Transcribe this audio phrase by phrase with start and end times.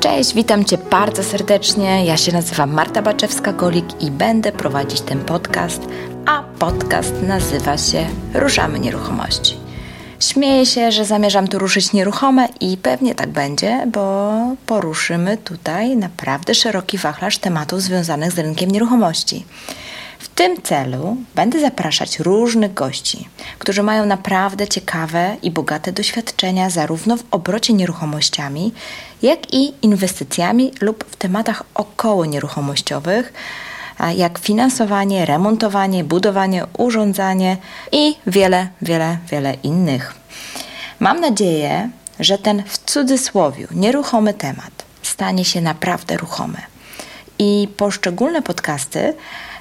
[0.00, 2.04] Cześć, witam Cię bardzo serdecznie.
[2.04, 5.82] Ja się nazywam Marta Baczewska-Golik i będę prowadzić ten podcast,
[6.26, 9.56] a podcast nazywa się Ruszamy Nieruchomości.
[10.20, 14.32] Śmieję się, że zamierzam tu ruszyć nieruchome i pewnie tak będzie, bo
[14.66, 19.44] poruszymy tutaj naprawdę szeroki wachlarz tematów związanych z rynkiem nieruchomości.
[20.20, 23.28] W tym celu będę zapraszać różnych gości,
[23.58, 28.72] którzy mają naprawdę ciekawe i bogate doświadczenia zarówno w obrocie nieruchomościami,
[29.22, 33.32] jak i inwestycjami lub w tematach około nieruchomościowych,
[34.16, 37.56] jak finansowanie, remontowanie, budowanie, urządzanie
[37.92, 40.14] i wiele, wiele, wiele innych.
[41.00, 41.90] Mam nadzieję,
[42.20, 46.58] że ten w cudzysłowie nieruchomy temat stanie się naprawdę ruchomy.
[47.38, 49.14] I poszczególne podcasty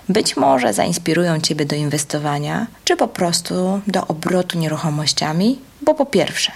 [0.09, 6.51] być może zainspirują Ciebie do inwestowania, czy po prostu do obrotu nieruchomościami, bo po pierwsze,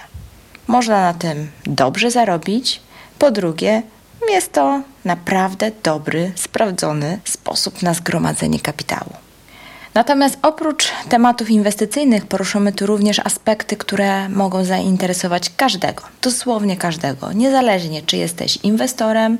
[0.66, 2.80] można na tym dobrze zarobić,
[3.18, 3.82] po drugie,
[4.30, 9.10] jest to naprawdę dobry, sprawdzony sposób na zgromadzenie kapitału.
[9.94, 18.02] Natomiast oprócz tematów inwestycyjnych poruszymy tu również aspekty, które mogą zainteresować każdego, dosłownie każdego, niezależnie
[18.02, 19.38] czy jesteś inwestorem,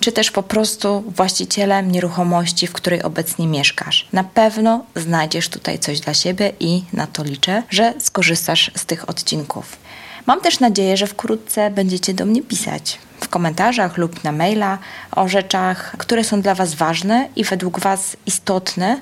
[0.00, 4.08] czy też po prostu właścicielem nieruchomości, w której obecnie mieszkasz.
[4.12, 9.08] Na pewno znajdziesz tutaj coś dla siebie i na to liczę, że skorzystasz z tych
[9.08, 9.76] odcinków.
[10.26, 14.78] Mam też nadzieję, że wkrótce będziecie do mnie pisać w komentarzach lub na maila
[15.10, 19.00] o rzeczach, które są dla Was ważne i według Was istotne.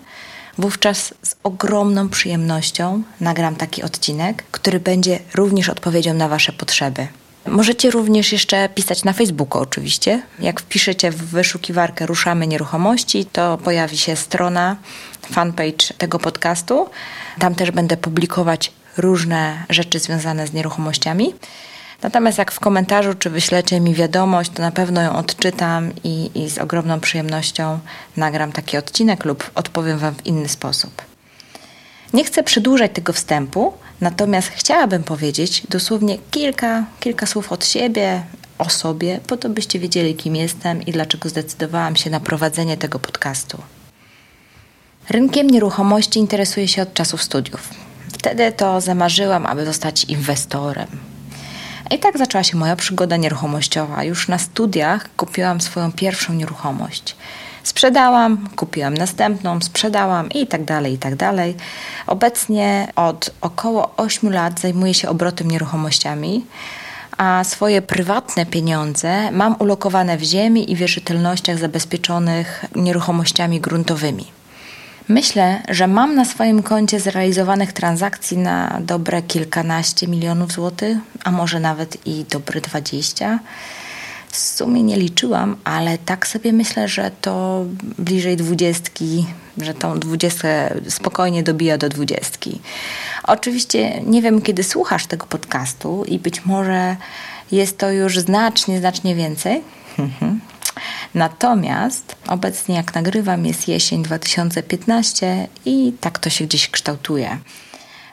[0.59, 7.09] Wówczas z ogromną przyjemnością nagram taki odcinek, który będzie również odpowiedzią na Wasze potrzeby.
[7.51, 10.23] Możecie również jeszcze pisać na Facebooku oczywiście.
[10.39, 14.77] Jak wpiszecie w wyszukiwarkę Ruszamy Nieruchomości, to pojawi się strona,
[15.31, 16.91] fanpage tego podcastu.
[17.39, 21.35] Tam też będę publikować różne rzeczy związane z nieruchomościami.
[22.03, 26.51] Natomiast jak w komentarzu czy wyślecie mi wiadomość, to na pewno ją odczytam i, i
[26.51, 27.79] z ogromną przyjemnością
[28.17, 31.03] nagram taki odcinek lub odpowiem Wam w inny sposób.
[32.15, 38.23] Nie chcę przedłużać tego wstępu, natomiast chciałabym powiedzieć dosłownie kilka, kilka słów od siebie,
[38.59, 42.99] o sobie, po to byście wiedzieli, kim jestem i dlaczego zdecydowałam się na prowadzenie tego
[42.99, 43.63] podcastu.
[45.11, 47.69] Rynkiem nieruchomości interesuję się od czasów studiów.
[48.13, 50.89] Wtedy to zamarzyłam, aby zostać inwestorem.
[51.91, 54.05] I tak zaczęła się moja przygoda nieruchomościowa.
[54.05, 57.17] Już na studiach kupiłam swoją pierwszą nieruchomość.
[57.69, 61.55] Sprzedałam, kupiłam następną, sprzedałam i tak dalej, i tak dalej.
[62.07, 66.47] Obecnie od około 8 lat zajmuję się obrotem nieruchomościami,
[67.17, 74.27] a swoje prywatne pieniądze mam ulokowane w ziemi i wierzytelnościach zabezpieczonych nieruchomościami gruntowymi.
[75.09, 81.61] Myślę, że mam na swoim koncie zrealizowanych transakcji na dobre kilkanaście milionów złotych, a może
[81.61, 83.39] nawet i dobre dwadzieścia.
[84.59, 87.65] Sumie nie liczyłam, ale tak sobie myślę, że to
[87.99, 89.27] bliżej dwudziestki,
[89.59, 92.61] że tą dwudziestkę spokojnie dobija do dwudziestki.
[93.25, 96.97] Oczywiście nie wiem, kiedy słuchasz tego podcastu i być może
[97.53, 99.63] jest to już znacznie, znacznie więcej.
[101.15, 107.39] Natomiast obecnie, jak nagrywam, jest jesień 2015 i tak to się gdzieś kształtuje.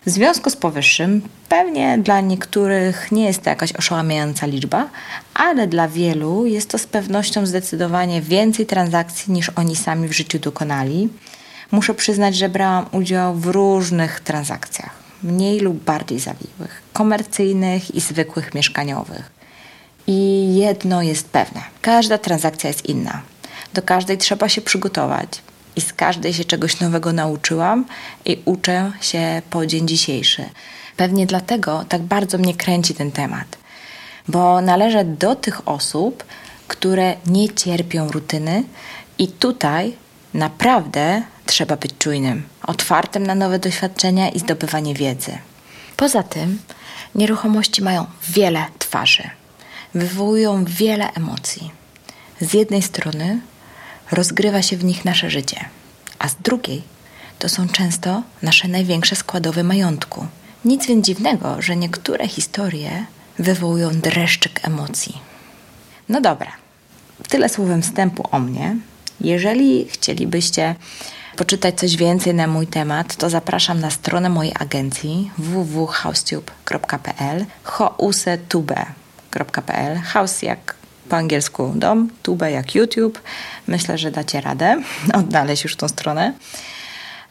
[0.06, 4.90] W związku z powyższym, pewnie dla niektórych nie jest to jakaś oszałamiająca liczba,
[5.34, 10.40] ale dla wielu jest to z pewnością zdecydowanie więcej transakcji niż oni sami w życiu
[10.40, 11.10] dokonali.
[11.72, 14.90] Muszę przyznać, że brałam udział w różnych transakcjach,
[15.24, 19.32] mniej lub bardziej zawiłych, komercyjnych i zwykłych mieszkaniowych.
[20.08, 23.22] I jedno jest pewne: każda transakcja jest inna.
[23.74, 25.30] Do każdej trzeba się przygotować.
[25.75, 27.86] I z każdej się czegoś nowego nauczyłam
[28.25, 30.46] i uczę się po dzień dzisiejszy.
[30.97, 33.58] Pewnie dlatego tak bardzo mnie kręci ten temat,
[34.28, 36.24] bo należę do tych osób,
[36.68, 38.63] które nie cierpią rutyny,
[39.18, 39.94] i tutaj
[40.34, 45.38] naprawdę trzeba być czujnym, otwartym na nowe doświadczenia i zdobywanie wiedzy.
[45.97, 46.59] Poza tym,
[47.16, 49.30] nieruchomości mają wiele twarzy
[49.96, 51.72] wywołują wiele emocji.
[52.42, 53.39] Z jednej strony
[54.12, 55.66] rozgrywa się w nich nasze życie,
[56.19, 56.81] a z drugiej
[57.40, 60.28] to są często nasze największe składowe majątku.
[60.66, 63.06] Nic więc dziwnego, że niektóre historie
[63.40, 65.18] wywołują dreszczyk emocji.
[66.10, 66.52] No dobra,
[67.30, 68.75] tyle słowem wstępu o mnie.
[69.22, 70.75] Jeżeli chcielibyście
[71.36, 77.46] poczytać coś więcej na mój temat, to zapraszam na stronę mojej agencji www.housetube.pl.
[80.04, 80.75] House jak
[81.10, 83.22] po angielsku dom, tube jak YouTube.
[83.68, 84.81] Myślę, że dacie radę
[85.19, 86.34] odnaleźć już tą stronę.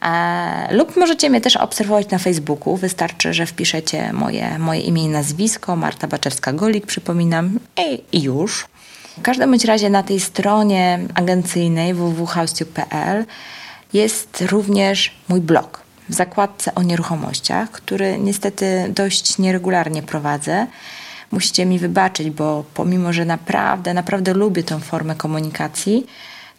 [0.01, 2.77] E, lub możecie mnie też obserwować na Facebooku.
[2.77, 8.67] Wystarczy, że wpiszecie moje, moje imię i nazwisko, Marta Baczewska-Golik, przypominam, i, i już.
[9.17, 13.25] W każdym bądź razie na tej stronie agencyjnej www.houstiu.pl
[13.93, 20.67] jest również mój blog w zakładce o nieruchomościach, który niestety dość nieregularnie prowadzę.
[21.31, 26.05] Musicie mi wybaczyć, bo pomimo, że naprawdę, naprawdę lubię tę formę komunikacji,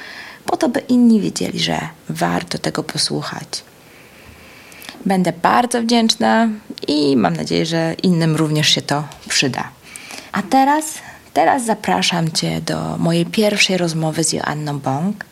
[0.45, 3.63] po to, by inni wiedzieli, że warto tego posłuchać.
[5.06, 6.50] Będę bardzo wdzięczna
[6.88, 9.69] i mam nadzieję, że innym również się to przyda.
[10.31, 10.85] A teraz,
[11.33, 15.25] teraz zapraszam Cię do mojej pierwszej rozmowy z Joanną Bąk,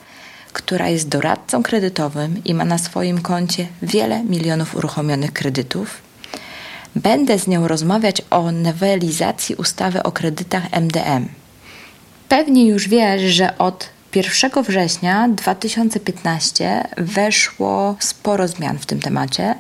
[0.54, 6.02] która jest doradcą kredytowym i ma na swoim koncie wiele milionów uruchomionych kredytów.
[6.96, 11.28] Będę z nią rozmawiać o nowelizacji ustawy o kredytach MDM.
[12.30, 19.56] Pewnie już wiesz, że od 1 września 2015 weszło sporo zmian w tym temacie.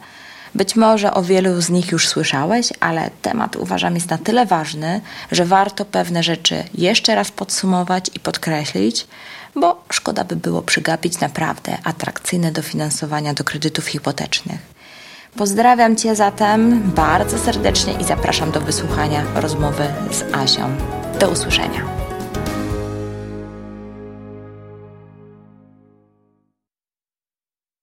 [0.56, 5.02] Być może o wielu z nich już słyszałeś, ale temat uważam jest na tyle ważny,
[5.32, 9.08] że warto pewne rzeczy jeszcze raz podsumować i podkreślić,
[9.56, 14.60] bo szkoda by było przegapić naprawdę atrakcyjne dofinansowania do kredytów hipotecznych.
[15.36, 20.76] Pozdrawiam Cię zatem bardzo serdecznie i zapraszam do wysłuchania rozmowy z Asią.
[21.20, 22.01] Do usłyszenia.